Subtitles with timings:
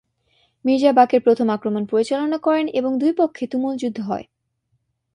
[0.65, 4.25] মির্যা বাকের প্রথম আক্রমণ পরিচালনা করেন এবং দুই পক্ষে তুমুল যুদ্ধ হয়।